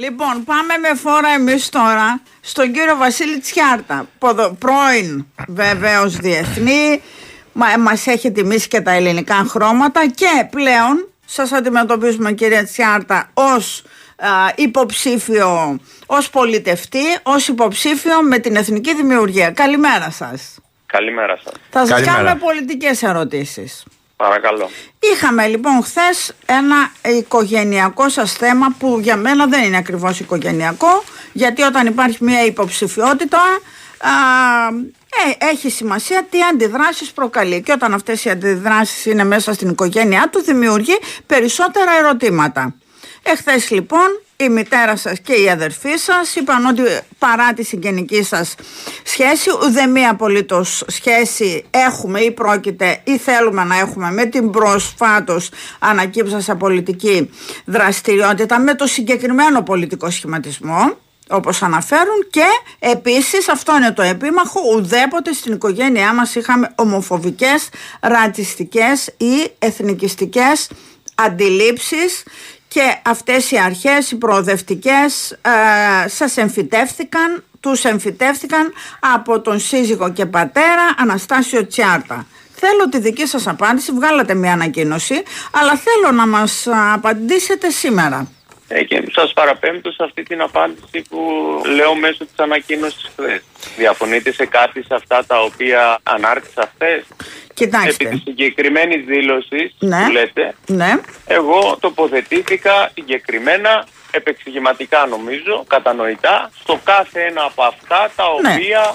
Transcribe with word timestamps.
Λοιπόν, 0.00 0.44
πάμε 0.44 0.76
με 0.76 0.94
φόρα 0.94 1.28
εμείς 1.28 1.68
τώρα 1.68 2.20
στον 2.40 2.72
κύριο 2.72 2.96
Βασίλη 2.96 3.38
Τσιάρτα. 3.38 4.08
Ποδο, 4.18 4.56
πρώην 4.58 5.26
βεβαίως 5.48 6.16
διεθνή. 6.16 7.02
Μα, 7.52 7.66
μας 7.78 8.06
έχει 8.06 8.32
τιμήσει 8.32 8.68
και 8.68 8.80
τα 8.80 8.90
ελληνικά 8.90 9.34
χρώματα 9.34 10.06
και 10.06 10.46
πλέον 10.50 11.08
σας 11.26 11.52
αντιμετωπίζουμε 11.52 12.32
κυρία 12.32 12.64
Τσιάρτα 12.64 13.30
ως 13.34 13.82
υποψήφιο, 14.54 15.80
ως 16.06 16.30
πολιτευτή, 16.30 17.04
ως 17.22 17.48
υποψήφιο 17.48 18.22
με 18.22 18.38
την 18.38 18.56
εθνική 18.56 18.94
δημιουργία. 18.94 19.50
Καλημέρα 19.50 20.10
σας. 20.10 20.58
Καλημέρα 20.86 21.38
σας. 21.44 21.52
Θα 21.70 21.80
σας 21.80 21.88
Καλημέρα. 21.88 22.16
κάνουμε 22.16 22.34
πολιτικές 22.44 23.02
ερωτήσεις. 23.02 23.84
Παρακαλώ. 24.20 24.70
Είχαμε 24.98 25.46
λοιπόν 25.46 25.82
χθες 25.82 26.34
ένα 26.46 26.92
οικογενειακό 27.18 28.08
σας 28.08 28.32
θέμα 28.32 28.74
που 28.78 28.98
για 29.00 29.16
μένα 29.16 29.46
δεν 29.46 29.64
είναι 29.64 29.76
ακριβώς 29.76 30.20
οικογενειακό 30.20 31.04
γιατί 31.32 31.62
όταν 31.62 31.86
υπάρχει 31.86 32.24
μια 32.24 32.44
υποψηφιότητα 32.44 33.38
α, 33.98 34.10
ε, 35.28 35.46
έχει 35.50 35.70
σημασία 35.70 36.26
τι 36.30 36.42
αντιδράσεις 36.42 37.10
προκαλεί 37.12 37.62
και 37.62 37.72
όταν 37.72 37.94
αυτές 37.94 38.24
οι 38.24 38.30
αντιδράσεις 38.30 39.06
είναι 39.06 39.24
μέσα 39.24 39.52
στην 39.52 39.68
οικογένειά 39.68 40.28
του 40.32 40.42
δημιουργεί 40.42 40.98
περισσότερα 41.26 41.90
ερωτήματα. 41.98 42.74
Εχθές 43.22 43.70
λοιπόν 43.70 44.20
η 44.40 44.48
μητέρα 44.48 44.96
σας 44.96 45.20
και 45.20 45.32
η 45.32 45.50
αδερφή 45.50 45.96
σας 45.96 46.34
είπαν 46.34 46.66
ότι 46.66 46.82
παρά 47.18 47.52
τη 47.52 47.64
συγγενική 47.64 48.22
σας 48.22 48.54
σχέση 49.02 49.50
ούτε 49.64 49.86
μία 49.86 50.10
απολύτως 50.10 50.84
σχέση 50.86 51.64
έχουμε 51.70 52.20
ή 52.20 52.30
πρόκειται 52.30 53.00
ή 53.04 53.18
θέλουμε 53.18 53.64
να 53.64 53.78
έχουμε 53.78 54.10
με 54.12 54.24
την 54.24 54.50
προσφάτως 54.50 55.50
ανακύψασα 55.78 56.56
πολιτική 56.56 57.30
δραστηριότητα 57.64 58.60
με 58.60 58.74
το 58.74 58.86
συγκεκριμένο 58.86 59.62
πολιτικό 59.62 60.10
σχηματισμό 60.10 60.96
όπως 61.30 61.62
αναφέρουν 61.62 62.26
και 62.30 62.44
επίσης 62.78 63.48
αυτό 63.48 63.76
είναι 63.76 63.92
το 63.92 64.02
επίμαχο 64.02 64.60
ουδέποτε 64.74 65.32
στην 65.32 65.52
οικογένειά 65.52 66.14
μας 66.14 66.34
είχαμε 66.34 66.72
ομοφοβικές, 66.74 67.68
ρατσιστικές 68.00 69.06
ή 69.16 69.50
εθνικιστικές 69.58 70.70
αντιλήψεις 71.14 72.22
και 72.74 72.96
αυτές 73.04 73.50
οι 73.50 73.58
αρχές, 73.58 74.10
οι 74.10 74.16
προοδευτικές 74.16 75.30
ε, 75.30 76.08
σας 76.08 76.36
εμφυτεύθηκαν, 76.36 77.44
τους 77.60 77.84
εμφυτεύθηκαν 77.84 78.72
από 79.00 79.40
τον 79.40 79.60
σύζυγο 79.60 80.12
και 80.12 80.26
πατέρα 80.26 80.94
Αναστάσιο 80.98 81.66
Τσιάρτα. 81.66 82.26
Θέλω 82.54 82.88
τη 82.88 82.98
δική 82.98 83.26
σας 83.26 83.46
απάντηση, 83.46 83.92
βγάλατε 83.92 84.34
μια 84.34 84.52
ανακοίνωση, 84.52 85.22
αλλά 85.50 85.76
θέλω 85.76 86.16
να 86.16 86.26
μας 86.26 86.66
α, 86.66 86.92
απαντήσετε 86.92 87.70
σήμερα. 87.70 88.28
Ε, 88.72 88.84
και 88.84 89.02
σας 89.12 89.32
παραπέμπτω 89.32 89.90
σε 89.90 90.02
αυτή 90.04 90.22
την 90.22 90.40
απάντηση 90.40 91.02
που 91.08 91.20
λέω 91.74 91.94
μέσω 91.94 92.24
της 92.24 92.34
ανακοίνωσης 92.36 93.10
χθες. 93.16 93.42
Διαφωνείτε 93.76 94.32
σε 94.32 94.46
κάτι 94.46 94.82
σε 94.82 94.94
αυτά 94.94 95.24
τα 95.26 95.40
οποία 95.42 95.98
ανάρτησα 96.02 96.72
χθες; 96.74 96.98
Επί 96.98 97.54
Κοιτάξτε. 97.54 98.04
της 98.08 98.20
συγκεκριμένης 98.24 99.04
δήλωσης 99.04 99.74
Ναι. 99.78 100.04
που 100.04 100.10
λέτε, 100.10 100.54
Ναι, 100.66 100.92
εγώ 101.26 101.76
τοποθετήθηκα 101.80 102.90
συγκεκριμένα, 102.94 103.86
επεξηγηματικά 104.10 105.06
νομίζω, 105.06 105.64
κατανοητά, 105.68 106.50
στο 106.60 106.80
κάθε 106.84 107.20
ένα 107.20 107.42
από 107.42 107.62
αυτά 107.62 108.10
τα 108.16 108.24
Ναι. 108.42 108.52
οποία 108.54 108.94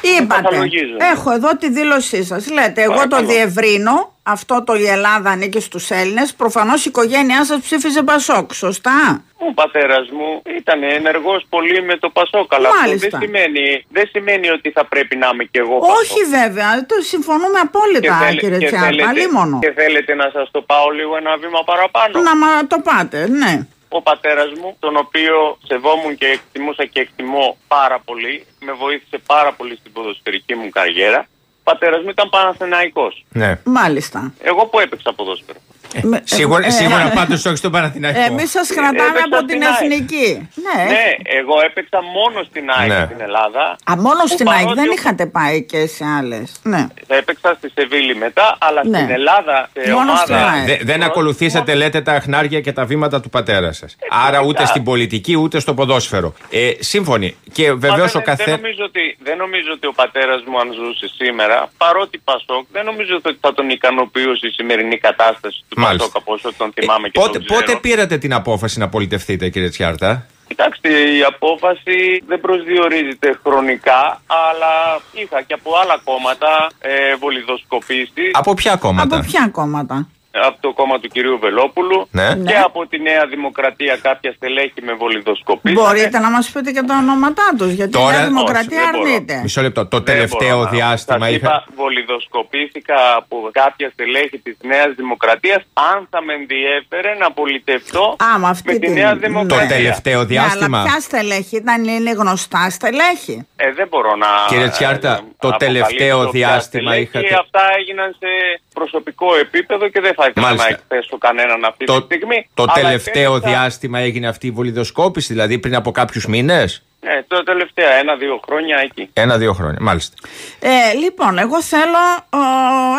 είπατε. 0.00 0.42
καταλογίζουν. 0.42 0.96
Έχω 1.14 1.30
εδώ 1.32 1.56
τη 1.56 1.70
δήλωσή 1.70 2.24
σας. 2.24 2.50
Λέτε, 2.50 2.82
εγώ 2.82 2.92
το 2.92 2.98
Παρακαλώ. 3.08 3.26
διευρύνω. 3.28 4.16
Αυτό 4.22 4.62
το 4.64 4.74
η 4.74 4.86
Ελλάδα 4.88 5.30
ανήκει 5.30 5.60
στους 5.60 5.90
Έλληνες. 5.90 6.34
Προφανώς 6.34 6.84
η 6.84 6.88
οικογένειά 6.88 7.44
σας 7.44 7.60
ψήφιζε 7.60 8.02
Πασόκ, 8.02 8.52
σωστά; 8.54 9.22
Ο 9.38 9.52
πατέρας 9.54 10.08
μου 10.10 10.42
ήταν 10.56 10.82
ενεργός 10.82 11.46
πολύ 11.48 11.82
με 11.82 11.96
το 11.96 12.08
Πασόκ. 12.10 12.54
Αλλά 12.54 12.68
αυτό 12.68 12.80
Μάλιστα. 12.80 13.08
δεν 13.10 13.20
σημαίνει, 13.20 13.84
δεν 13.88 14.06
σημαίνει 14.12 14.48
ότι 14.50 14.70
θα 14.70 14.84
πρέπει 14.86 15.16
να 15.16 15.30
είμαι 15.32 15.44
κι 15.44 15.58
εγώ 15.58 15.78
Πασόκ. 15.78 15.94
Όχι 16.00 16.20
βέβαια, 16.30 16.86
το 16.86 16.94
συμφωνούμε 17.00 17.58
απόλυτα 17.62 18.14
θέλε- 18.18 18.40
κύριε 18.40 18.58
και 18.58 18.66
Τσιάρτα, 18.66 18.86
θέλετε- 18.86 19.08
αλίμονο. 19.08 19.58
Και 19.58 19.72
θέλετε 19.72 20.14
να 20.14 20.30
σας 20.32 20.50
το 20.50 20.60
πάω 20.62 20.88
λίγο 20.90 21.16
ένα 21.16 21.36
βήμα 21.36 21.60
παραπάνω. 21.64 22.20
Να 22.20 22.36
μα 22.36 22.66
το 22.66 22.78
πάτε, 22.80 23.28
ναι. 23.28 23.66
Ο 23.88 24.02
πατέρας 24.02 24.50
μου, 24.60 24.76
τον 24.78 24.96
οποίο 24.96 25.58
σεβόμουν 25.66 26.16
και 26.16 26.26
εκτιμούσα 26.26 26.84
και 26.84 27.00
εκτιμώ 27.00 27.56
πάρα 27.68 27.98
πολύ, 28.04 28.46
με 28.60 28.72
βοήθησε 28.72 29.18
πάρα 29.26 29.52
πολύ 29.52 29.76
στην 29.76 29.92
ποδοσφαιρική 29.92 30.54
μου 30.54 30.68
καριέρα. 30.68 31.28
Ο 31.58 31.62
πατέρας 31.62 32.02
μου 32.02 32.08
ήταν 32.08 32.28
Παναθηναϊκός. 32.28 33.24
Ναι. 33.28 33.60
Μάλιστα. 33.64 34.32
Εγώ 34.40 34.66
που 34.66 34.78
έπαιξα 34.80 35.12
ποδόσφαιρο. 35.12 35.58
Με- 36.02 36.20
Σίγουρα, 36.24 36.66
ε, 36.66 36.70
σίγουρα 36.70 37.10
πάντως 37.14 37.44
όχι 37.44 37.56
στον 37.56 37.70
Παναθηναϊκό. 37.72 38.20
Εμείς 38.20 38.50
σας 38.50 38.68
κρατάμε 38.68 39.08
Έπαιξα 39.08 39.24
από 39.30 39.36
την 39.46 39.48
στην 39.48 39.62
ΑΕΚ. 39.62 39.74
εθνική. 39.92 40.48
Ναι. 40.66 40.82
Ναι, 40.84 41.04
εγώ 41.22 41.54
έπαιξα 41.64 41.98
μόνο 42.02 42.42
στην 42.48 42.64
ΑΕΚ 42.78 42.88
Ναι. 42.88 43.04
στην 43.04 43.20
Ελλάδα. 43.20 43.76
Α, 43.90 43.96
μόνο 43.96 44.20
που 44.20 44.28
στην 44.28 44.48
ΑΕΚ 44.48 44.58
παρότι 44.62 44.80
δεν 44.80 44.88
ο- 44.88 44.92
είχατε 44.92 45.26
πάει 45.26 45.62
και 45.64 45.86
σε 45.86 46.04
άλλες. 46.18 46.52
Ναι. 46.62 46.86
Έπαιξα 47.06 47.54
στη 47.58 47.70
Σεβίλη 47.74 48.14
μετά, 48.16 48.56
αλλά 48.60 48.80
Ναι. 48.84 48.98
στην 48.98 49.10
Ελλάδα 49.10 49.68
σε 49.72 49.90
Μόνο 49.90 50.00
ομάδα... 50.10 50.16
στην 50.22 50.34
ΑΕΚ. 50.34 50.66
Δε- 50.66 50.84
δεν 50.84 51.02
ακολουθήσατε, 51.02 51.74
λέτε, 51.74 52.00
τα 52.00 52.20
χνάρια 52.20 52.60
και 52.60 52.72
τα 52.72 52.84
βήματα 52.84 53.20
του 53.20 53.28
πατέρα 53.28 53.72
σας. 53.72 53.96
Άρα 54.26 54.38
ούτε 54.40 54.48
φυσικά. 54.50 54.66
στην 54.66 54.82
πολιτική 54.84 55.34
ούτε 55.36 55.60
στο 55.60 55.74
ποδόσφαιρο. 55.74 56.34
Ε, 56.50 56.70
σύμφωνοι. 56.78 57.36
Και 57.52 57.68
Μα 57.70 57.76
βεβαίως 57.76 58.12
δεν, 58.12 58.20
ο 58.20 58.24
δεν, 58.24 58.36
καθένα. 58.36 58.56
νομίζω 58.56 58.84
ότι, 58.84 59.16
δεν 59.22 59.36
νομίζω 59.36 59.68
ότι 59.72 59.86
ο 59.86 59.92
πατέρας 59.92 60.42
μου, 60.46 60.58
αν 60.60 60.68
ζούσε 60.72 61.06
σήμερα, 61.16 61.68
παρότι 61.76 62.18
Πασόκ, 62.24 62.66
δεν 62.72 62.84
νομίζω 62.84 63.16
ότι 63.24 63.36
θα 63.40 63.54
τον 63.54 63.70
ικανοποιούσε 63.70 64.46
η 64.46 64.50
σημερινή 64.50 64.98
κατάσταση 64.98 65.64
του 65.68 65.77
Μάλιστα. 65.78 66.06
Πασόκ 66.06 66.16
από 66.16 66.32
όσο 66.32 66.52
τον 66.58 66.72
θυμάμαι 66.72 67.08
και 67.08 67.18
πότε, 67.20 67.32
τον 67.32 67.44
ξέρω. 67.44 67.60
πότε 67.60 67.78
πήρατε 67.78 68.18
την 68.18 68.32
απόφαση 68.32 68.78
να 68.78 68.88
πολιτευτείτε, 68.88 69.48
κύριε 69.48 69.68
Τσιάρτα; 69.68 70.26
Κοιτάξτε, 70.48 70.88
η 70.88 71.22
απόφαση 71.22 72.22
δεν 72.26 72.40
προσδιορίζεται 72.40 73.38
χρονικά, 73.42 74.22
αλλά 74.26 75.00
είχα 75.12 75.42
και 75.42 75.54
από 75.54 75.70
άλλα 75.82 76.00
κόμματα 76.04 76.70
ε, 76.78 77.14
βολιδοσκοπήσει. 77.16 78.30
Από 78.32 78.54
ποια 78.54 78.76
κόμματα; 78.76 79.16
Από 79.16 79.26
ποια 79.26 79.48
κόμματα; 79.52 80.08
Από 80.46 80.56
το 80.60 80.72
κόμμα 80.72 80.98
του 81.00 81.08
κυρίου 81.08 81.38
Βελόπουλου 81.38 82.08
Ναι. 82.10 82.28
και 82.28 82.34
Ναι. 82.52 82.60
από 82.64 82.86
τη 82.86 82.98
Νέα 83.00 83.26
Δημοκρατία 83.26 83.96
κάποια 84.02 84.32
στελέχη 84.36 84.80
με 84.82 84.92
βολιδοσκοπήσανε. 84.92 85.80
Μπορείτε 85.80 86.18
να 86.18 86.30
μας 86.30 86.50
πείτε 86.50 86.70
και 86.70 86.82
τα 86.82 86.94
ονόματά 87.02 87.46
τους, 87.58 87.72
γιατί 87.72 87.92
Τώρα- 87.92 88.06
η 88.06 88.10
Νέα 88.12 88.20
Όχι, 88.20 88.28
Δημοκρατία 88.28 88.80
δεν 88.80 88.90
μπορώ. 89.00 89.12
αρνείται. 89.12 89.40
Μισό 89.42 89.60
λεπτό. 89.62 89.86
Το 89.86 89.96
Δεν 89.96 90.04
τελευταίο 90.14 90.48
μπορώ 90.56 90.62
να- 90.62 90.70
διάστημα 90.70 91.26
Σας 91.26 91.34
είχα. 91.34 91.46
είπα, 91.46 91.64
βολιδοσκοπήθηκα 91.76 92.94
από 93.16 93.36
κάποια 93.52 93.90
στελέχη 93.92 94.38
της 94.38 94.56
Νέας 94.62 94.90
Δημοκρατίας 94.96 95.62
αν 95.92 96.06
θα 96.10 96.22
με 96.22 96.32
ενδιέφερε 96.34 97.14
να 97.14 97.30
πολιτευτώ 97.32 98.16
Α, 98.34 98.38
με 98.38 98.48
αυτή 98.48 98.72
με 98.72 98.78
τη 98.78 98.86
την- 98.86 98.92
Νέα 98.94 99.12
Το 99.12 99.20
Το 99.20 99.26
Δημοκρατία. 99.26 99.68
τελευταίο 99.76 100.18
Ναι, 100.18 100.24
διάστημα. 100.24 100.78
αλλά 100.80 100.88
ποια 100.90 101.00
στελέχη 101.00 101.56
ήταν, 101.56 101.84
είναι 101.84 102.10
γνωστά 102.10 102.70
στελέχη; 102.70 103.46
Ε, 103.56 103.72
δεν 103.72 103.88
μπορώ 103.88 104.16
να. 104.16 104.26
Κύριε 104.48 104.68
Τσιάρτα, 104.68 105.12
ε, 105.12 105.16
το 105.16 105.48
αποκαλύψω 105.48 105.66
τελευταίο 105.66 106.18
ποια 106.20 106.30
διάστημα 106.30 106.90
στελέχη. 106.90 107.02
είχατε- 107.02 107.38
Αυτά 107.44 107.60
έγιναν 107.78 108.16
σε 108.20 108.30
προσωπικό 108.78 109.36
επίπεδο 109.36 109.88
και 109.88 110.00
δεν 110.00 110.14
θα 110.14 110.26
ήθελα 110.28 110.46
Μάλιστα. 110.46 110.68
να 110.70 110.76
εκθέσω 110.76 111.18
κανέναν 111.18 111.64
αυτή 111.64 111.84
Το, 111.84 112.02
τη 112.02 112.14
στιγμή. 112.14 112.48
το 112.54 112.62
Αλλά 112.62 112.72
τελευταίο 112.72 113.22
επέλεξα- 113.36 113.48
διάστημα 113.50 113.98
έγινε 113.98 114.28
αυτή 114.28 114.46
η 114.46 114.50
βολιδοσκόπηση, 114.50 115.32
δηλαδή 115.32 115.58
πριν 115.58 115.74
από 115.74 115.90
κάποιους 115.90 116.26
μήνες; 116.26 116.82
Ναι, 117.00 117.22
το 117.26 117.42
τελευταία 117.42 117.92
ένα-δύο 117.92 118.40
χρόνια 118.46 118.78
εκεί. 118.78 119.10
Ένα-δύο 119.12 119.52
χρόνια. 119.52 119.78
Μάλιστα. 119.80 120.14
Ε, 120.58 120.94
λοιπόν, 120.94 121.38
εγώ 121.38 121.62
θέλω, 121.62 121.98
ο, 122.30 122.38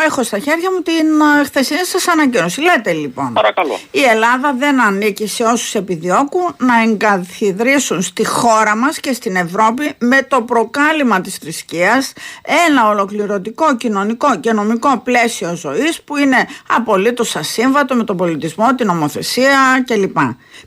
έχω 0.06 0.24
στα 0.24 0.40
χέρια 0.40 0.72
μου 0.72 0.82
την 0.82 1.22
ε, 1.40 1.44
χθεσινή 1.44 1.86
σας 1.86 2.08
ανακοίνωση. 2.08 2.62
Λέτε 2.62 2.92
λοιπόν, 2.94 3.34
Παρακαλώ. 3.34 3.80
η 3.92 4.02
Ελλάδα 4.02 4.54
δεν 4.58 4.82
ανήκει 4.82 5.28
σε 5.28 5.44
όσους 5.44 5.76
επιδιώκουν 5.76 6.56
να 6.58 6.82
εγκαθιδρύσουν 6.82 8.02
στη 8.02 8.26
χώρα 8.26 8.76
μας 8.76 9.00
και 9.00 9.14
στην 9.14 9.36
Ευρώπη 9.36 9.94
με 9.98 10.24
το 10.24 10.42
προκάλημα 10.42 11.22
της 11.22 11.38
θρησκείας 11.38 12.14
ένα 12.68 12.90
ολοκληρωτικό 12.90 13.76
κοινωνικό 13.78 14.40
και 14.40 14.54
νομικό 14.54 14.98
πλαίσιο 14.98 15.56
ζωής 15.56 16.02
που 16.02 16.18
είναι 16.18 16.48
απολύτως 16.68 17.36
ασύμβατο 17.36 17.96
με 17.96 18.04
τον 18.04 18.18
πολιτισμό, 18.18 18.76
την 18.76 18.90
ομοθεσία 18.90 19.84
κλπ. 19.88 20.18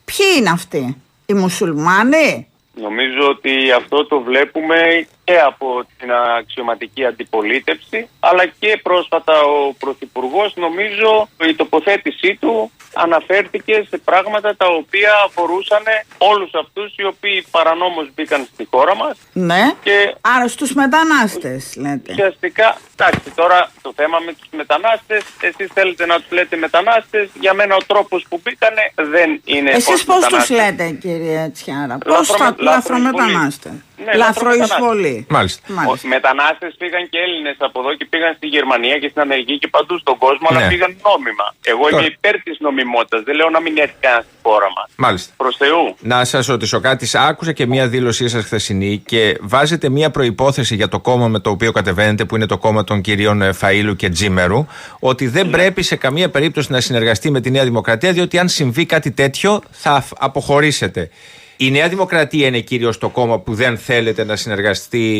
Ποιοι 0.04 0.26
είναι 0.38 0.50
αυτοί, 0.50 0.96
οι 1.26 1.32
μουσουλμάνοι, 1.34 2.46
Νομίζω 2.74 3.28
ότι 3.28 3.72
αυτό 3.72 4.06
το 4.06 4.20
βλέπουμε 4.20 5.06
και 5.24 5.38
από 5.38 5.84
την 5.98 6.12
αξιωματική 6.12 7.04
αντιπολίτευση, 7.04 8.08
αλλά 8.20 8.46
και 8.46 8.80
πρόσφατα 8.82 9.40
ο 9.40 9.72
Πρωθυπουργός, 9.78 10.54
νομίζω, 10.56 11.28
η 11.48 11.54
τοποθέτησή 11.54 12.36
του 12.40 12.70
αναφέρθηκε 12.94 13.86
σε 13.88 13.98
πράγματα 13.98 14.56
τα 14.56 14.66
οποία 14.66 15.10
αφορούσαν 15.26 15.82
όλους 16.18 16.50
αυτούς 16.54 16.94
οι 16.96 17.04
οποίοι 17.04 17.46
παρανόμως 17.50 18.08
μπήκαν 18.14 18.48
στη 18.52 18.66
χώρα 18.70 18.94
μας 18.96 19.16
ναι, 19.32 19.72
και 19.82 20.14
άρα 20.20 20.48
στους 20.48 20.72
μετανάστες 20.74 21.76
λέτε. 21.76 22.12
ουσιαστικά, 22.12 22.76
εντάξει 22.96 23.30
τώρα 23.34 23.70
το 23.82 23.92
θέμα 23.96 24.18
με 24.18 24.32
τους 24.32 24.48
μετανάστες, 24.56 25.22
εσείς 25.40 25.70
θέλετε 25.74 26.06
να 26.06 26.16
τους 26.20 26.30
λέτε 26.30 26.56
μετανάστες, 26.56 27.28
για 27.40 27.54
μένα 27.54 27.74
ο 27.74 27.82
τρόπος 27.86 28.26
που 28.28 28.40
μπήκανε 28.42 28.92
δεν 28.94 29.40
είναι 29.44 29.70
ως 29.70 29.76
Εσείς 29.76 30.04
πώς 30.04 30.14
τους 30.16 30.24
μετανάστες. 30.24 30.56
λέτε 30.56 30.90
κύριε 30.90 31.50
Τσιάρα, 31.52 31.98
πώς 31.98 32.28
Λαθρομε- 32.28 32.56
θα 32.56 32.62
λαθρομετανάστε. 32.62 33.70
Ναι, 34.04 34.12
Λαθροεισβολή. 34.22 35.26
Μάλιστα. 35.36 35.62
Μάλιστα. 35.72 36.08
Μετανάστες 36.08 36.74
πήγαν 36.78 37.08
και 37.12 37.18
Έλληνες 37.26 37.56
από 37.58 37.80
εδώ 37.80 37.94
και 37.98 38.04
πήγαν 38.12 38.34
στη 38.36 38.46
Γερμανία 38.46 38.96
και 38.98 39.08
στην 39.08 39.20
Αμερική 39.26 39.58
και 39.58 39.68
παντού 39.68 39.98
στον 39.98 40.16
κόσμο, 40.24 40.46
Ναι. 40.50 40.56
αλλά 40.58 40.68
πήγαν 40.68 40.90
νόμιμα. 41.08 41.46
Εγώ 41.72 41.82
Τώρα. 41.88 41.96
είμαι 41.96 42.06
υπέρ 42.16 42.34
της 42.42 42.56
νομιμότητας. 42.60 43.20
Δεν 43.22 43.34
λέω 43.34 43.50
να 43.50 43.60
μην 43.60 43.78
έρθει 43.78 43.94
κανένας 44.00 44.24
στη 44.24 44.34
χώρα 44.42 44.68
μας. 44.76 44.86
Μάλιστα. 44.96 45.32
Προς 45.36 45.56
Θεού. 45.56 45.96
Να 46.00 46.24
σας 46.24 46.46
ρωτήσω 46.46 46.80
κάτι. 46.80 47.04
Άκουσα 47.28 47.52
και 47.52 47.66
μία 47.66 47.88
δήλωσή 47.88 48.28
σας 48.28 48.44
χθεσινή 48.44 49.02
και 49.06 49.36
βάζετε 49.40 49.88
μία 49.88 50.10
προπόθεση 50.10 50.74
για 50.74 50.88
το 50.88 51.00
κόμμα 51.00 51.28
με 51.28 51.38
το 51.38 51.50
οποίο 51.50 51.72
κατεβαίνετε, 51.72 52.24
που 52.24 52.36
είναι 52.36 52.46
το 52.46 52.58
κόμμα 52.58 52.84
των 52.84 53.00
κυρίων 53.00 53.42
ε, 53.42 53.50
Φαΐλου 53.60 53.96
και 53.96 54.08
Τζίμερου, 54.08 54.66
ότι 55.00 55.26
δεν 55.26 55.50
πρέπει 55.50 55.82
σε 55.82 55.96
καμία 55.96 56.30
περίπτωση 56.30 56.72
να 56.72 56.80
συνεργαστεί 56.80 57.30
με 57.30 57.40
τη 57.40 57.50
Νέα 57.50 57.64
Δημοκρατία, 57.64 58.12
διότι 58.12 58.38
αν 58.38 58.48
συμβεί 58.48 58.86
κάτι 58.86 59.10
τέτοιο 59.10 59.62
θα 59.70 59.90
αφ- 59.92 60.12
αποχωρήσετε. 60.18 61.10
Η 61.56 61.70
Νέα 61.70 61.88
Δημοκρατία 61.88 62.46
είναι 62.46 62.60
κυρίω 62.60 62.98
το 62.98 63.08
κόμμα 63.08 63.38
που 63.38 63.54
δεν 63.54 63.78
θέλετε 63.78 64.24
να 64.24 64.36
συνεργαστεί 64.36 65.16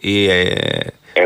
η, 0.00 0.28
ε, 0.30 0.52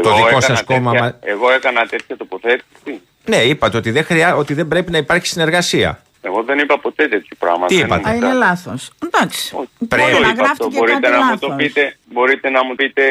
το 0.03 0.15
δικό 0.15 0.27
έκανα 0.27 0.41
σας 0.41 0.63
κόμμα. 0.65 0.91
τέτοια- 0.91 1.03
μα- 1.03 1.19
Εγώ 1.31 1.51
έκανα 1.51 1.87
τέτοια 1.87 2.17
τοποθέτηση. 2.17 3.01
Ναι, 3.25 3.37
είπατε 3.37 3.77
ότι 3.77 3.91
δεν, 3.91 4.05
χρειά, 4.05 4.37
ότι 4.37 4.55
δεν 4.55 4.69
πρέπει 4.69 4.91
να 4.91 4.99
υπάρχει 4.99 5.27
συνεργασία. 5.27 6.01
Εγώ 6.21 6.43
δεν 6.43 6.59
είπα 6.59 6.79
ποτέ 6.79 7.09
τέτοιο 7.09 7.37
πράγμα. 7.39 7.67
Τι 7.67 7.75
Δεν 7.77 7.85
είπατε; 7.85 8.09
Α, 8.09 8.15
είναι 8.15 8.17
είναι 8.27 8.27
κα- 8.27 8.35
λάθος. 8.39 8.91
Εντάξει. 9.07 9.55
Όχι. 9.57 9.69
Πρέπει. 9.89 10.11
Μπορεί 10.11 10.15
Το 10.15 10.21
να 10.21 10.29
είπα 10.29 10.43
αυτό. 10.43 10.65
γράφτηκε 10.65 10.79
Μπορείτε 10.79 11.01
κάτι 11.01 11.19
να 11.19 11.25
μου 11.25 11.39
το 11.39 11.47
λάθος. 11.49 11.65
πείτε, 11.67 11.97
μπορείτε 12.13 12.51
να 12.51 12.65
μου 12.65 12.75
πείτε 12.75 13.03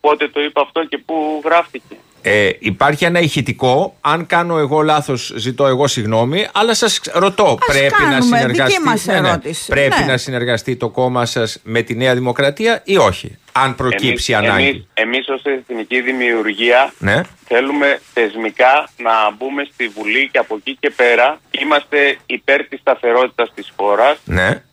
πότε 0.00 0.28
το 0.28 0.40
είπα 0.40 0.60
αυτό 0.60 0.84
και 0.84 0.98
πού 0.98 1.42
γράφτηκε. 1.44 1.96
Ε, 2.22 2.50
υπάρχει 2.58 3.04
ένα 3.04 3.20
ηχητικό. 3.20 3.96
Αν 4.00 4.26
κάνω 4.26 4.58
εγώ 4.58 4.82
λάθος, 4.82 5.32
ζητώ 5.36 5.66
εγώ 5.66 5.86
συγγνώμη. 5.86 6.46
Αλλά 6.52 6.74
σας 6.74 7.00
ρωτώ, 7.12 7.58
πρέπει 7.66 8.02
να 8.02 8.08
κάνουμε, 8.08 8.36
συνεργαστεί. 8.38 8.72
δική 8.72 8.84
μας 8.88 9.08
ερώτηση. 9.08 9.66
πρέπει 9.68 9.98
Ναι. 10.00 10.06
να 10.06 10.16
συνεργαστεί 10.16 10.76
το 10.76 10.88
κόμμα 10.88 11.26
σας 11.26 11.58
με 11.62 11.82
τη 11.82 11.94
Νέα 11.96 12.14
Δημοκρατία 12.14 12.80
ή 12.84 12.96
όχι, 12.96 13.38
αν 13.52 13.74
προκύψει 13.74 14.34
ανάγκη. 14.34 14.66
Εμείς, 14.68 14.86
εμείς 14.94 15.28
ως 15.28 15.42
εθνική 15.44 16.00
δημιουργία 16.00 16.92
Ναι. 16.98 17.20
θέλουμε 17.46 18.00
θεσμικά 18.14 18.88
να 18.96 19.12
μπούμε 19.38 19.66
στη 19.72 19.88
Βουλή 19.88 20.28
και 20.32 20.38
από 20.38 20.54
εκεί 20.56 20.76
και 20.80 20.90
πέρα 20.90 21.40
είμαστε 21.50 22.16
υπέρ 22.26 22.64
της 22.68 22.80
σταθερότητας 22.80 23.52
της 23.54 23.72
χώρας. 23.76 24.18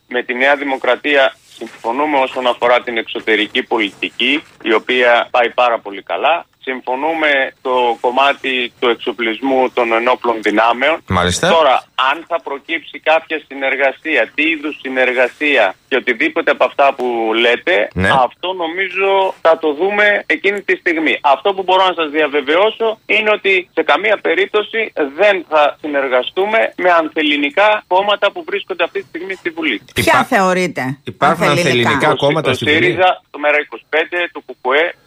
Ναι. 0.08 0.18
Με 0.18 0.22
τη 0.22 0.34
Νέα 0.34 0.56
Δημοκρατία 0.56 1.36
συμφωνούμε 1.56 2.18
όσον 2.18 2.46
αφορά 2.46 2.82
την 2.82 2.96
εξωτερική 2.96 3.62
πολιτική, 3.62 4.42
η 4.62 4.72
οποία 4.72 5.28
πάει 5.30 5.50
πάρα 5.50 5.78
πολύ 5.78 6.02
καλά. 6.02 6.46
Συμφωνούμε 6.70 7.30
το 7.62 7.74
κομμάτι 8.00 8.72
του 8.80 8.88
εξοπλισμού 8.88 9.70
των 9.70 9.92
ενόπλων 9.92 10.36
δυνάμεων. 10.42 10.96
Μάλιστα. 11.08 11.48
Τώρα, 11.48 11.84
αν 12.12 12.24
θα 12.28 12.40
προκύψει 12.42 12.98
κάποια 13.00 13.38
συνεργασία, 13.48 14.30
τι 14.34 14.42
είδους 14.42 14.78
συνεργασία 14.82 15.74
και 15.88 15.96
οτιδήποτε 15.96 16.50
από 16.50 16.64
αυτά 16.64 16.94
που 16.94 17.06
λέτε, 17.34 17.88
Ναι. 17.94 18.08
αυτό 18.28 18.52
νομίζω 18.52 19.34
θα 19.40 19.58
το 19.58 19.72
δούμε 19.72 20.22
εκείνη 20.26 20.60
τη 20.62 20.76
στιγμή. 20.76 21.18
Αυτό 21.20 21.54
που 21.54 21.62
μπορώ 21.62 21.86
να 21.86 21.94
σας 21.94 22.10
διαβεβαιώσω 22.10 22.98
είναι 23.06 23.30
ότι 23.30 23.68
σε 23.74 23.82
καμία 23.82 24.16
περίπτωση 24.22 24.92
δεν 25.16 25.44
θα 25.48 25.76
συνεργαστούμε 25.80 26.72
με 26.76 26.90
ανθεληνικά 26.90 27.84
κόμματα 27.86 28.30
που 28.32 28.44
βρίσκονται 28.46 28.84
αυτή 28.84 29.00
τη 29.02 29.06
στιγμή 29.08 29.34
στη 29.34 29.50
Βουλή. 29.50 29.80
Ποια 29.94 30.12
Υπά- 30.14 30.24
θεωρείτε. 30.24 30.98
υπάρχουν 31.04 31.46
ανθεληνικά; 31.48 32.08
Το- 32.08 32.16
κόμματα 32.16 32.48
το 32.48 32.54
στη 32.56 32.64
Βουλή; 32.64 32.76
ΣΥΡΙΖΑ, 32.76 33.22
το 33.30 33.38
ΜΕΡΑ25, 33.42 34.28
το 34.32 34.40
ΚΚΕ, 34.46 34.54
φυσικά. 34.54 35.05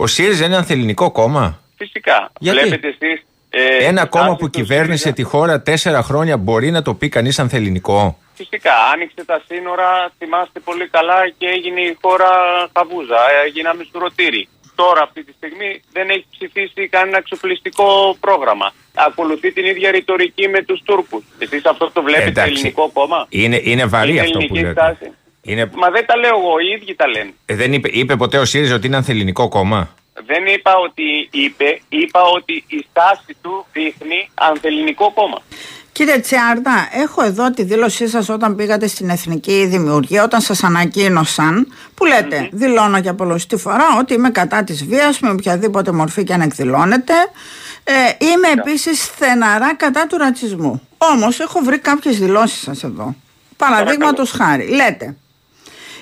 Ο 0.00 0.06
ΣΥΡΙΖΑ 0.06 0.44
είναι 0.44 0.56
ανθεληνικό 0.56 1.10
κόμμα; 1.10 1.60
Φυσικά. 1.76 2.30
Γιατί; 2.38 2.58
Βλέπετε 2.58 2.88
εσείς... 2.88 3.22
ε, 3.50 3.84
Ένα 3.84 4.02
η 4.02 4.06
κόμμα 4.08 4.24
τάση 4.26 4.38
που 4.38 4.44
του 4.44 4.50
κυβέρνησε 4.50 4.96
ΣΥΡΙΖΑ. 4.96 5.12
τη 5.12 5.22
χώρα 5.22 5.62
τέσσερα 5.62 6.02
χρόνια 6.02 6.36
μπορεί 6.36 6.70
να 6.70 6.82
το 6.82 6.94
πει 6.94 7.08
κανείς 7.08 7.38
ανθεληνικό. 7.38 8.18
Φυσικά, 8.34 8.72
άνοιξε 8.92 9.24
τα 9.24 9.42
σύνορα, 9.48 10.10
θυμάστε 10.18 10.60
πολύ 10.60 10.88
καλά 10.88 11.28
και 11.38 11.46
έγινε 11.46 11.80
η 11.80 11.96
χώρα 12.00 12.28
χαβούζα, 12.76 13.16
ε, 13.44 13.48
γίναμε 13.48 13.86
σουρωτήρι. 13.92 14.48
Τώρα 14.74 15.02
αυτή 15.02 15.24
τη 15.24 15.32
στιγμή 15.32 15.80
δεν 15.92 16.08
έχει 16.10 16.26
ψηφίσει 16.30 16.88
κανένα 16.88 17.16
εξοπλιστικό 17.16 18.16
πρόγραμμα. 18.20 18.72
Ακολουθεί 18.94 19.52
την 19.52 19.64
ίδια 19.64 19.90
ρητορική 19.90 20.48
με 20.48 20.62
τους 20.62 20.82
Τούρκους. 20.84 21.24
Εσείς 21.38 21.64
αυτό 21.64 21.90
το 21.90 22.02
βλέπετε 22.02 22.28
Εντάξει. 22.28 22.50
ελληνικό 22.52 22.90
κόμμα; 22.92 23.26
Είναι, 23.28 23.60
είναι 23.62 23.84
βαρύ 23.86 24.10
Είναι 24.10 24.20
αυτό 24.20 24.38
που 24.38 24.44
ελληνική 24.44 24.60
λέτε. 24.66 24.80
στάση. 24.80 25.12
Είναι, 25.42 25.70
Μα 25.74 25.90
δεν 25.90 26.06
τα 26.06 26.16
λέω 26.16 26.30
εγώ, 26.38 26.58
οι 26.58 26.80
ίδιοι 26.80 26.94
τα 26.94 27.06
λένε. 27.08 27.32
ε, 27.46 27.54
δεν 27.54 27.72
είπε, 27.72 27.88
είπε 27.92 28.16
ποτέ 28.16 28.38
ο 28.38 28.44
ΣΥΡΙΖΑ 28.44 28.74
ότι 28.74 28.86
είναι 28.86 28.96
ανθεληνικό 28.96 29.48
κόμμα; 29.48 29.88
Δεν 30.26 30.46
είπα 30.46 30.72
ότι 30.76 31.28
είπε, 31.30 31.80
είπα 31.88 32.20
ότι 32.22 32.64
η 32.66 32.86
στάση 32.90 33.36
του 33.42 33.66
δείχνει 33.72 34.30
ανθεληνικό 34.34 35.12
κόμμα. 35.12 35.38
Κύριε 35.92 36.18
Τσιάρτα, 36.20 36.88
έχω 36.92 37.24
εδώ 37.24 37.50
τη 37.50 37.62
δήλωσή 37.62 38.08
σας 38.08 38.28
όταν 38.28 38.56
πήγατε 38.56 38.86
στην 38.86 39.08
Εθνική 39.08 39.66
Δημιουργία, 39.66 40.22
όταν 40.24 40.40
σας 40.40 40.64
ανακοίνωσαν, 40.64 41.72
που 41.94 42.04
λέτε, 42.04 42.48
δηλώνω 42.52 42.98
για 42.98 43.14
πολλωστή 43.14 43.56
φορά 43.56 43.84
ότι 43.98 44.14
είμαι 44.14 44.30
κατά 44.30 44.64
της 44.64 44.84
βίας 44.84 45.20
με 45.20 45.30
οποιαδήποτε 45.30 45.92
μορφή 45.92 46.24
και 46.24 46.32
αν 46.32 46.40
εκδηλώνεται. 46.40 47.12
Ε, 47.84 47.92
είμαι 48.26 48.48
επίσης 48.48 49.02
στεναρά 49.02 49.74
κατά 49.74 50.06
του 50.06 50.16
ρατσισμού. 50.16 50.88
Όμως 50.98 51.40
έχω 51.40 51.60
βρει 51.60 51.78
κάποιες 51.78 52.18
δηλώσεις 52.18 52.60
σας 52.60 52.84
εδώ. 52.84 53.14
Παραδείγματος 53.56 54.30
χάρη, 54.30 54.68
λέτε, 54.68 55.16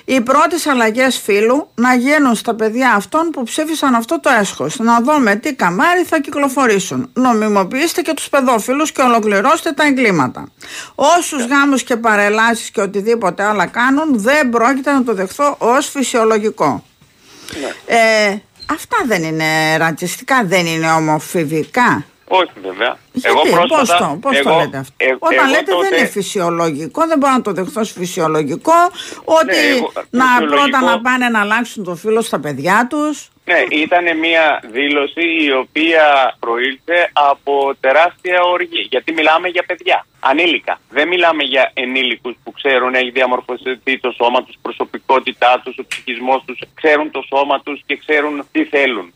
οι 0.09 0.21
πρώτες 0.21 0.67
αλλαγές 0.67 1.17
φύλου 1.17 1.69
να 1.75 1.95
γίνουν 1.95 2.35
στα 2.35 2.55
παιδιά 2.55 2.93
αυτών 2.93 3.29
που 3.29 3.43
ψήφισαν 3.43 3.95
αυτό 3.95 4.19
το 4.19 4.29
έσχος. 4.39 4.79
Να 4.79 5.01
δούμε 5.01 5.35
τι 5.35 5.53
καμάρι 5.53 6.03
θα 6.03 6.19
κυκλοφορήσουν. 6.19 7.09
Νομιμοποιήστε 7.13 8.01
και 8.01 8.13
τους 8.13 8.29
παιδόφιλους 8.29 8.91
και 8.91 9.01
ολοκληρώστε 9.01 9.71
τα 9.71 9.85
εγκλήματα. 9.85 10.47
Όσους 10.95 11.45
γάμους 11.45 11.83
και 11.83 11.95
παρελάσεις 11.95 12.69
και 12.69 12.81
οτιδήποτε 12.81 13.43
άλλα 13.43 13.65
κάνουν 13.65 14.19
δεν 14.19 14.49
πρόκειται 14.49 14.91
να 14.91 15.03
το 15.03 15.13
δεχθώ 15.13 15.55
ως 15.57 15.89
φυσιολογικό. 15.89 16.83
Ε, 17.85 18.35
αυτά 18.65 18.97
δεν 19.07 19.23
είναι 19.23 19.77
ρατσιστικά, 19.77 20.43
δεν 20.45 20.65
είναι 20.65 20.91
ομοφιβικά. 20.91 22.05
Όχι 22.27 22.51
βέβαια. 22.61 22.97
Γιατί, 23.13 23.49
πώς 23.67 23.89
το, 23.89 24.17
πώς 24.21 24.41
το 24.41 24.49
εγώ- 24.49 24.59
λέτε 24.59 24.77
αυτό; 24.77 24.93
ε- 24.97 25.15
Όταν 25.19 25.37
εγώ 25.37 25.49
λέτε 25.49 25.71
τότε- 25.71 25.89
δεν 25.89 25.99
είναι 25.99 26.07
φυσιολογικό, 26.07 27.07
δεν 27.07 27.17
μπορώ 27.17 27.33
να 27.33 27.41
το 27.41 27.51
δεχθώ 27.51 27.81
ως 27.81 27.91
φυσιολογικό, 27.91 28.73
ότι 29.23 29.45
Ναι, 29.45 29.75
εγώ- 29.75 29.91
να 30.09 30.25
φυσιολογικό- 30.25 30.69
πρώτα 30.69 30.85
να 30.95 31.01
πάνε 31.01 31.29
να 31.29 31.39
αλλάξουν 31.39 31.83
το 31.83 31.95
φίλο 31.95 32.21
στα 32.21 32.39
παιδιά 32.39 32.87
τους. 32.89 33.29
Ναι, 33.45 33.59
ήταν 33.69 34.17
μια 34.17 34.61
δήλωση 34.71 35.21
η 35.43 35.51
οποία 35.51 36.35
προήλθε 36.39 37.09
από 37.13 37.73
τεράστια 37.79 38.41
οργή. 38.43 38.87
Γιατί 38.89 39.11
μιλάμε 39.13 39.47
για 39.47 39.63
παιδιά, 39.67 40.05
ανήλικα. 40.19 40.79
Δεν 40.89 41.07
μιλάμε 41.07 41.43
για 41.43 41.71
ενήλικους 41.73 42.35
που 42.43 42.51
ξέρουν, 42.51 42.93
έχει 42.93 43.09
διαμορφωθεί 43.11 43.99
το 44.01 44.11
σώμα 44.11 44.43
τους, 44.43 44.55
προσωπικότητά 44.61 45.61
τους, 45.63 45.77
ο 45.77 45.85
ψυχισμός 45.87 46.43
τους, 46.45 46.59
ξέρουν 46.73 47.11
το 47.11 47.21
σώμα 47.27 47.61
τους 47.61 47.81
και 47.85 47.97
ξέρουν 47.97 48.43
τι 48.51 48.63
θέλουν. 48.65 49.13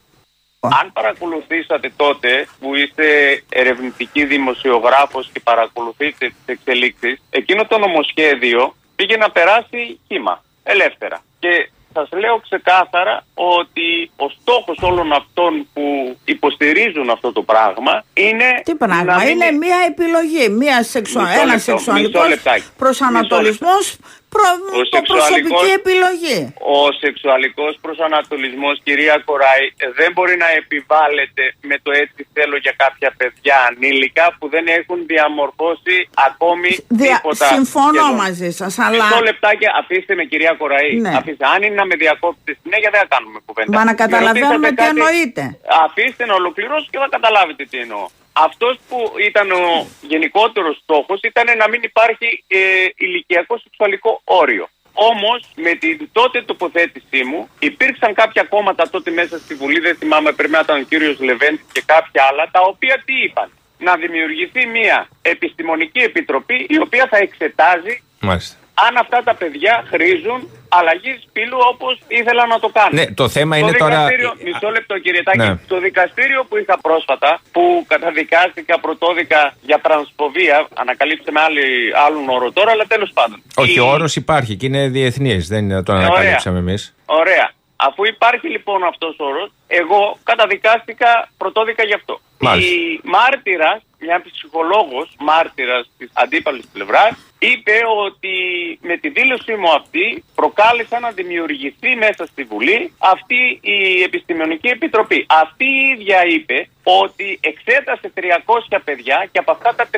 Αν 0.69 0.91
παρακολουθήσατε 0.93 1.91
τότε 1.95 2.47
που 2.59 2.75
είστε 2.75 3.05
ερευνητική 3.49 4.25
δημοσιογράφος 4.25 5.29
και 5.33 5.39
παρακολουθείτε 5.39 6.27
τις 6.27 6.45
εξελίξεις, 6.45 7.21
εκείνο 7.29 7.65
το 7.65 7.77
νομοσχέδιο 7.77 8.75
πήγε 8.95 9.17
να 9.17 9.31
περάσει 9.31 9.99
κύμα, 10.07 10.43
ελεύθερα. 10.63 11.23
Και 11.39 11.69
σας 11.93 12.09
λέω 12.11 12.39
ξεκάθαρα 12.39 13.25
ότι 13.33 14.11
ο 14.15 14.29
στόχος 14.29 14.77
όλων 14.81 15.11
αυτών 15.11 15.67
που 15.73 16.17
υποστηρίζουν 16.25 17.09
αυτό 17.09 17.31
το 17.31 17.41
πράγμα 17.41 18.03
είναι... 18.13 18.61
Τι 18.63 18.75
πράγμα, 18.75 19.03
να 19.03 19.17
μην 19.17 19.27
είναι 19.27 19.51
μια 19.51 19.77
επιλογή, 19.87 20.49
μια 20.49 20.83
σεξουα... 20.83 21.21
Μισό 21.21 21.41
ένας 21.41 21.45
λεπτό, 21.45 21.71
σεξουαλικός 21.71 22.21
μισό 22.21 22.29
λεπτάκι. 22.29 22.65
προσανατολισμός, 22.77 23.97
προ... 24.33 24.47
Ο 24.79 24.81
το 24.95 24.99
προσωπική 25.01 25.13
σεξουαλικός- 25.13 25.73
επιλογή. 25.79 26.37
Ο 26.77 26.79
σεξουαλικός 27.03 27.73
προσανατολισμός, 27.85 28.75
κυρία 28.87 29.15
Κοράη, 29.29 29.63
δεν 29.99 30.09
μπορεί 30.13 30.35
να 30.43 30.49
επιβάλλεται 30.61 31.43
με 31.69 31.75
το 31.85 31.91
έτσι 32.03 32.21
θέλω 32.35 32.57
για 32.65 32.73
κάποια 32.83 33.09
παιδιά 33.19 33.55
ανήλικα 33.67 34.25
που 34.39 34.45
δεν 34.55 34.65
έχουν 34.79 34.99
διαμορφώσει 35.13 35.95
ακόμη 36.27 36.69
Δια- 36.87 37.15
τίποτα. 37.15 37.45
Συμφωνώ 37.55 38.01
σχεδόν. 38.01 38.15
μαζί 38.23 38.49
σας, 38.59 38.73
αλλά... 38.85 39.03
Μισό 39.05 39.19
λεπτάκι, 39.29 39.65
αφήστε 39.81 40.13
με 40.19 40.23
κυρία 40.31 40.53
Κοραή. 40.61 40.93
Ναι. 41.05 41.13
Αφήστε. 41.19 41.43
Αν 41.53 41.59
είναι 41.65 41.75
να 41.81 41.85
με 41.89 41.95
διακόψετε 42.03 42.51
συνέχεια 42.63 42.89
δεν 42.93 42.99
θα 43.03 43.07
κάνουμε 43.13 43.37
κουβέντα. 43.47 43.71
Μα 43.77 43.83
να 43.83 43.91
Με 43.91 43.97
καταλαβαίνουμε 44.03 44.53
ρωτήσατε 44.53 44.75
τι 44.75 44.81
κάτι- 44.83 44.99
εννοείτε. 44.99 45.43
Αφήστε 45.85 46.23
να 46.29 46.33
ολοκληρώσω 46.41 46.87
και 46.93 46.97
θα 47.03 47.07
καταλάβετε 47.15 47.63
τι 47.69 47.77
εννοώ. 47.85 48.05
Αυτός 48.33 48.77
που 48.89 48.97
ήταν 49.29 49.51
ο 49.51 49.87
γενικότερος 50.01 50.77
στόχος 50.83 51.19
ήταν 51.21 51.57
να 51.57 51.69
μην 51.69 51.81
υπάρχει 51.83 52.43
ε, 52.47 52.57
ηλικιακό 52.95 53.57
σεξουαλικό 53.57 54.21
όριο. 54.23 54.67
Όμως 54.93 55.39
με 55.55 55.73
την 55.73 56.09
τότε 56.11 56.41
τοποθέτησή 56.41 57.23
μου 57.23 57.49
υπήρξαν 57.59 58.13
κάποια 58.13 58.43
κόμματα 58.43 58.89
τότε 58.89 59.11
μέσα 59.11 59.37
στη 59.37 59.53
Βουλή, 59.53 59.79
δεν 59.79 59.95
θυμάμαι 59.95 60.31
πρέπει 60.31 60.51
να 60.51 60.59
ήταν 60.59 60.79
ο 60.81 60.83
κύριος 60.83 61.19
Λεβέντης 61.19 61.65
και 61.71 61.83
κάποια 61.85 62.23
άλλα, 62.29 62.49
τα 62.51 62.61
οποία 62.61 63.03
τι 63.05 63.13
είπαν; 63.23 63.51
Να 63.77 63.95
δημιουργηθεί 63.95 64.65
μια 64.65 65.07
επιστημονική 65.21 65.99
επιτροπή 65.99 66.65
η 66.69 66.79
οποία 66.79 67.07
θα 67.11 67.17
εξετάζει 67.17 68.03
Μάλιστα. 68.19 68.60
Αν 68.87 68.97
αυτά 69.03 69.23
τα 69.23 69.33
παιδιά 69.35 69.83
χρήζουν 69.91 70.39
αλλαγής 70.79 71.19
φύλου 71.33 71.57
όπως 71.73 71.99
ήθελαν 72.07 72.47
να 72.49 72.59
το 72.59 72.69
κάνουν. 72.77 72.93
Ναι, 72.99 73.05
το 73.21 73.29
θέμα 73.29 73.53
το 73.59 73.61
είναι 73.67 73.77
τώρα- 73.77 73.95
δικαστήριο, 73.95 74.31
Μισό 74.45 74.69
λεπτό 74.69 74.99
κύριε 74.99 75.23
Τάκη. 75.23 75.37
Ναι. 75.37 75.55
Το 75.67 75.79
δικαστήριο 75.79 76.43
που 76.49 76.57
είχα 76.57 76.77
πρόσφατα, 76.81 77.39
που 77.51 77.85
καταδικάστηκα 77.87 78.79
πρωτόδικα 78.79 79.53
για 79.61 79.79
τρανσφοβία, 79.79 80.67
ανακαλύψτε 80.81 81.31
με 81.31 81.39
άλλη, 81.41 81.61
άλλον 82.05 82.29
όρο 82.29 82.51
τώρα, 82.51 82.71
αλλά 82.71 82.85
τέλος 82.87 83.11
πάντων. 83.13 83.43
Όχι, 83.55 83.73
Η- 83.75 83.79
ο 83.79 83.85
όρος 83.87 84.15
υπάρχει 84.15 84.55
και 84.55 84.65
είναι 84.65 84.87
διεθνής. 84.87 85.47
Δεν 85.47 85.63
είναι- 85.63 85.83
τον 85.83 85.95
Ε, 85.95 85.99
ανακαλύψαμε 86.03 86.59
εμείς. 86.59 86.95
Ωραία. 87.05 87.51
Αφού 87.87 88.05
υπάρχει 88.05 88.47
λοιπόν 88.47 88.83
αυτός 88.83 89.15
ο 89.19 89.25
όρος, 89.25 89.51
εγώ 89.67 90.17
καταδικάστηκα, 90.23 91.29
πρωτόδικα 91.37 91.83
γι' 91.83 91.93
αυτό. 91.93 92.19
Μάλιστα. 92.39 92.73
Η 92.73 92.99
μάρτυρας, 93.03 93.81
μια 93.99 94.21
ψυχολόγος 94.21 95.15
μάρτυρας 95.19 95.91
της 95.97 96.09
αντίπαλης 96.13 96.67
πλευράς, 96.73 97.13
είπε 97.39 97.75
ότι 98.05 98.35
με 98.81 98.97
τη 98.97 99.09
δήλωσή 99.09 99.55
μου 99.55 99.71
αυτή 99.71 100.23
προκάλεσα 100.35 100.99
να 100.99 101.11
δημιουργηθεί 101.11 101.95
μέσα 101.95 102.25
στη 102.25 102.43
Βουλή 102.43 102.93
αυτή 102.97 103.59
η 103.61 104.01
Επιστημονική 104.03 104.67
Επιτροπή. 104.67 105.25
Αυτή 105.29 105.65
η 105.65 105.87
ίδια 105.93 106.25
είπε 106.25 106.67
ότι 106.83 107.39
εξέτασε 107.41 108.11
300 108.15 108.79
παιδιά 108.83 109.27
και 109.31 109.39
από 109.39 109.51
αυτά 109.51 109.75
τα 109.75 109.89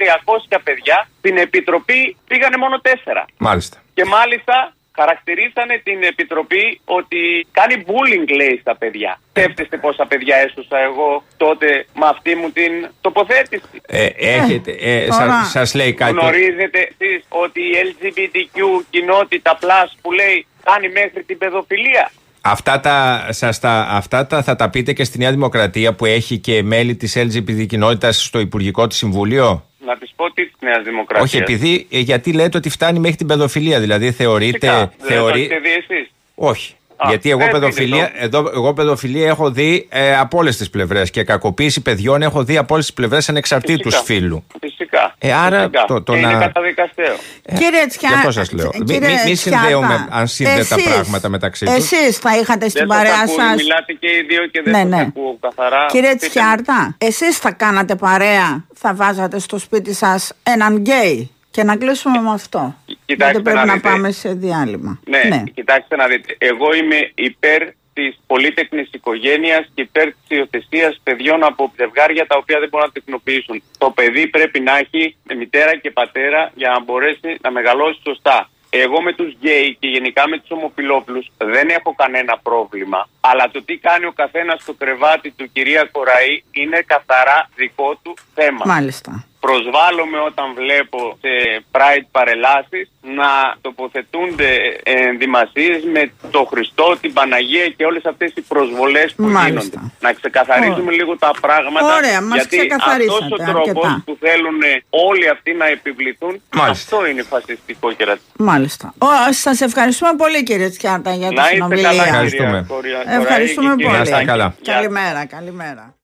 300 0.56 0.60
παιδιά 0.64 1.08
στην 1.18 1.38
Επιτροπή 1.38 2.18
πήγανε 2.28 2.58
μόνο 2.58 2.82
4. 2.84 3.26
Μάλιστα. 3.38 3.78
Και 3.94 4.06
μάλιστα 4.06 4.74
χαρακτηρίσανε 4.96 5.82
την 5.84 6.04
Επιτροπή 6.04 6.80
ότι 6.86 7.48
κάνει 7.52 7.84
bullying 7.88 8.28
λέει 8.40 8.58
στα 8.62 8.76
παιδιά. 8.76 9.20
Σκέφτεστε 9.30 9.78
πόσα 9.78 10.06
παιδιά 10.06 10.36
έσωσα 10.36 10.78
εγώ 10.90 11.24
τότε 11.38 11.86
με 12.00 12.06
αυτή 12.06 12.36
μου 12.36 12.50
την 12.50 12.88
τοποθέτηση. 13.02 13.82
Ε, 13.88 14.06
έχετε, 14.16 14.72
ε, 14.80 15.08
τώρα. 15.08 15.44
σας, 15.44 15.52
σας 15.52 15.74
λέει 15.74 15.94
κάτι. 15.94 16.12
Γνωρίζετε 16.12 16.80
εσείς 16.92 17.26
ότι 17.30 17.62
η 17.62 17.74
LGBTQ 17.90 18.58
κοινότητα 18.90 19.58
plus 19.62 19.90
που 20.02 20.12
λέει 20.12 20.46
κάνει 20.64 20.90
μέχρι 20.90 21.24
την 21.24 21.38
παιδοφιλία. 21.38 22.12
Αυτά 22.46 22.80
τα, 22.80 23.28
σας 23.30 23.60
τα, 23.60 23.88
αυτά 23.90 24.28
τα 24.28 24.44
θα 24.44 24.56
τα 24.56 24.70
πείτε 24.70 24.94
και 24.94 25.04
στη 25.04 25.18
Νέα 25.18 25.32
Δημοκρατία 25.32 25.94
που 25.94 26.06
έχει 26.06 26.38
και 26.38 26.64
μέλη 26.64 26.96
της 26.96 27.18
LGBT 27.18 27.66
κοινότητας 27.68 28.24
στο 28.24 28.40
Υπουργικό 28.40 28.88
της 28.88 28.98
Συμβούλιο; 28.98 29.66
Να 29.86 29.98
της 29.98 30.14
πω 30.16 30.32
τι 30.32 30.46
της 30.46 30.56
Νέας 30.60 30.84
Δημοκρατίας. 30.84 31.34
Όχι, 31.34 31.38
επειδή, 31.38 31.88
ε, 31.92 32.00
γιατί 32.00 32.34
λέτε 32.34 32.58
ότι 32.58 32.70
φτάνει 32.70 33.00
μέχρι 33.00 33.18
την 33.18 33.28
παιδοφιλία. 33.28 33.80
Δηλαδή 33.80 34.12
θεωρείτε. 34.12 34.68
Φυσικά. 34.68 34.78
Δεν 34.80 34.98
το 35.00 35.06
θεωρεί... 35.06 35.40
έχετε 35.40 35.60
δει 35.60 35.70
εσείς. 35.70 36.12
Όχι. 36.36 36.76
Α, 37.06 37.10
γιατί 37.10 37.30
εγώ 37.30 37.40
δεν 37.40 37.52
παιδοφιλία, 37.52 37.98
είναι 37.98 38.12
εδώ, 38.16 38.52
εγώ 38.54 38.74
παιδοφιλία 38.74 39.28
έχω 39.28 39.52
δει 39.52 39.88
ε, 39.90 40.16
από 40.18 40.38
όλες 40.38 40.58
τις 40.58 40.70
πλευρές 40.70 41.10
και 41.10 41.24
κακοποίηση 41.24 41.82
παιδιών 41.82 42.22
έχω 42.22 42.44
δει 42.44 42.58
από 42.58 42.74
όλες 42.74 42.86
τις 42.86 42.96
πλευρές 42.96 43.30
ανεξαρτήτους 43.30 43.96
Φυσικά. 43.96 44.14
φίλου. 44.14 44.44
Φυσικά. 44.60 45.16
Ε, 45.18 45.34
άρα 45.34 45.58
Φυσικά. 45.60 45.86
το- 45.88 46.02
το 46.02 46.14
Και 46.14 46.20
να- 46.20 46.30
Είναι 46.32 46.40
καταδικαστέο. 46.40 47.16
Κύριε 47.54 47.86
Τσιά... 47.88 48.10
Γι' 48.10 48.16
αυτό 48.16 48.32
σας 48.32 48.52
λέω. 48.52 48.70
Μη- 48.78 48.84
κύριε 48.86 49.08
μη- 49.10 49.16
μη 49.26 49.34
Τσιάρτα, 49.34 49.58
συνδέουμε 49.60 50.08
ασύνδετα 50.10 50.76
εσείς- 50.76 50.90
πράγματα 50.92 51.30
μεταξύ 51.30 51.66
τους. 51.66 51.74
Εσείς 51.76 52.18
θα 52.18 52.38
είχατε 52.38 52.70
στην 52.70 52.88
Δεν 52.88 52.98
σας 52.98 52.98
παρέα 52.98 53.22
ακούω, 53.24 53.36
σας... 53.36 53.56
Μιλάτε 53.56 53.94
και 53.94 54.08
οι 54.08 54.26
δύο 54.30 54.48
και 54.48 54.62
δεν 54.64 54.74
Ναι, 54.74 54.80
σας 54.80 54.90
ναι. 54.90 55.02
ακούω 55.08 55.38
καθαρά. 55.42 55.86
Κύριε 55.90 56.12
Πείτε 56.12 56.26
μου. 56.26 56.30
Τσιάρτα, 56.32 56.96
εσείς 56.98 57.38
θα 57.38 57.52
κάνατε 57.52 57.96
παρέα, 57.96 58.66
θα 58.74 58.94
βάζατε 58.94 59.40
στο 59.40 59.58
σπίτι 59.58 59.94
σας 59.94 60.34
έναν 60.44 60.76
γκέι; 60.78 61.32
Και 61.54 61.64
να 61.64 61.76
κλείσουμε 61.78 62.20
με 62.22 62.32
αυτό. 62.32 62.76
κοιτάξτε 62.86 63.26
Γιατί 63.26 63.42
πρέπει 63.42 63.58
να 63.58 63.66
να, 63.66 63.74
δείτε. 63.74 63.90
πάμε 63.90 64.12
σε 64.12 64.34
διάλειμμα. 64.34 65.00
Ναι, 65.06 65.44
κοιτάξτε 65.54 65.96
να 65.96 66.08
δείτε. 66.08 66.36
Εγώ 66.38 66.74
είμαι 66.74 67.12
υπέρ 67.16 67.62
της 67.94 68.20
πολύτεκνη 68.28 68.88
οικογένειας 68.92 69.64
και 69.74 69.82
υπέρ 69.82 70.06
της 70.06 70.38
υιοθεσίας 70.38 71.00
παιδιών 71.04 71.44
από 71.44 71.72
ζευγάρια 71.78 72.28
τα 72.28 72.38
οποία 72.38 72.60
δεν 72.60 72.70
μπορούν 72.70 72.88
να 72.88 72.94
τεκνοποιήσουν. 72.94 73.64
Το 73.78 73.90
παιδί 73.92 74.28
πρέπει 74.28 74.60
να 74.60 74.78
έχει 74.78 75.16
μητέρα 75.38 75.78
και 75.78 75.92
πατέρα 75.92 76.52
για 76.56 76.70
να 76.70 76.80
μπορέσει 76.84 77.38
να 77.42 77.52
μεγαλώσει 77.52 78.00
σωστά. 78.04 78.50
Εγώ 78.70 79.02
με 79.02 79.14
τους 79.14 79.34
γκέι 79.34 79.76
και 79.80 79.88
γενικά 79.88 80.28
με 80.28 80.40
τους 80.40 80.52
ομοφυλόφιλους 80.52 81.32
δεν 81.38 81.70
έχω 81.70 81.96
κανένα 81.96 82.40
πρόβλημα. 82.44 83.10
Αλλά 83.30 83.50
το 83.52 83.64
τι 83.64 83.78
κάνει 83.78 84.06
ο 84.06 84.12
καθένας 84.16 84.62
στο 84.62 84.74
κρεβάτι 84.74 85.32
του 85.32 85.52
κυρία 85.54 85.84
Κοραή 85.92 86.44
είναι 86.52 86.84
καθαρά 86.86 87.50
δικό 87.56 88.00
του 88.04 88.14
θέμα. 88.34 88.62
Μάλιστα. 88.66 89.26
Προσβάλλομαι 89.40 90.20
όταν 90.30 90.54
βλέπω 90.54 91.18
σε 91.22 91.32
pride 91.72 92.06
παρελάσεις 92.12 92.86
να 93.02 93.30
τοποθετούνται 93.62 94.50
ενδυμασίες 94.84 95.84
με 95.94 96.12
το 96.32 96.48
Χριστό, 96.52 96.98
την 97.02 97.14
Παναγία 97.14 97.68
και 97.78 97.86
όλες 97.86 98.06
αυτές 98.06 98.32
οι 98.36 98.42
προσβολές 98.42 99.14
που 99.14 99.24
Μάλιστα. 99.24 99.50
γίνονται. 99.80 99.92
Να 100.00 100.14
ξεκαθαρίζουμε 100.14 100.82
Ωραία. 100.82 100.92
λίγο 101.00 101.18
τα 101.18 101.32
πράγματα 101.42 101.96
Ωραία, 101.96 102.22
μας 102.22 102.36
γιατί 102.36 102.58
ξεκαθαρίσατε 102.58 103.24
αυτός 103.24 103.40
ο 103.40 103.52
τρόπος 103.52 103.68
αρκετά. 103.70 104.02
που 104.06 104.18
θέλουν 104.20 104.60
όλοι 104.90 105.30
αυτοί 105.30 105.54
να 105.54 105.66
επιβληθούν 105.68 106.42
Μάλιστα. 106.56 106.96
αυτό 106.96 107.08
είναι 107.10 107.24
φασιστικό 107.24 107.92
και 107.92 108.04
ρατσιστικό. 108.04 108.44
Μάλιστα. 108.44 108.94
Ο, 108.98 109.08
σας 109.30 109.62
ευχαριστούμε 109.62 110.14
πολύ 110.16 110.44
κύριε 110.44 110.70
Τσιάρτα 110.70 111.14
για 111.14 111.28
τη 111.30 111.36
Να 111.36 111.42
είστε 111.42 111.54
συνομιλία. 111.54 111.90
καλά 111.90 112.04
Ευχαριστούμε. 112.04 112.48
κυρία 112.50 112.66
Κορία- 112.68 112.98
Κοραή 113.04 113.13
Ευχαριστούμε 113.22 113.70
και 113.70 113.76
κυρία 113.76 113.88
πολύ. 113.88 113.98
Να 113.98 114.04
είστε 114.04 114.16
Τάκη. 114.16 114.26
καλά. 114.28 114.56
Γεια 114.62 114.74
σας. 114.74 114.76
Καλημέρα, 114.76 115.26
καλημέρα. 115.26 115.96